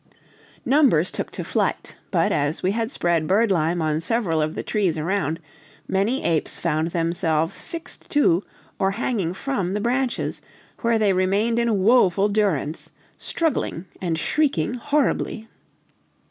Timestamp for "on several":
3.83-4.41